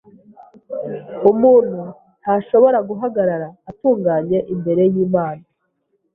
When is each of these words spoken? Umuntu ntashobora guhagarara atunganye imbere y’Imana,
Umuntu 1.31 1.81
ntashobora 2.21 2.77
guhagarara 2.89 3.47
atunganye 3.69 4.37
imbere 4.53 4.83
y’Imana, 4.93 5.43